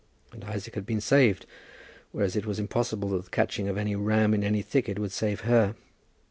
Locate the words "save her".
5.11-5.75